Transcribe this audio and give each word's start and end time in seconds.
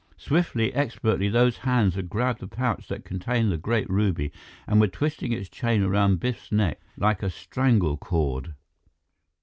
Swiftly, 0.17 0.73
expertly, 0.73 1.29
those 1.29 1.57
hands 1.57 1.93
had 1.93 2.09
grabbed 2.09 2.39
the 2.39 2.47
pouch 2.47 2.87
that 2.87 3.05
contained 3.05 3.51
the 3.51 3.55
great 3.57 3.87
ruby 3.87 4.31
and 4.65 4.79
were 4.81 4.87
twisting 4.87 5.31
its 5.31 5.47
chain 5.47 5.83
around 5.83 6.19
Biff's 6.19 6.51
neck 6.51 6.81
like 6.97 7.21
a 7.21 7.29
strangle 7.29 7.97
cord! 7.97 8.55